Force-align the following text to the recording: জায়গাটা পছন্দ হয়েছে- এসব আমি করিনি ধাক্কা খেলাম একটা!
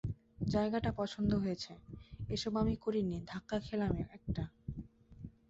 জায়গাটা 0.45 0.91
পছন্দ 0.97 1.31
হয়েছে- 1.35 1.71
এসব 2.29 2.53
আমি 2.57 2.73
করিনি 2.77 3.17
ধাক্কা 3.27 3.57
খেলাম 3.59 3.93
একটা! 4.09 4.43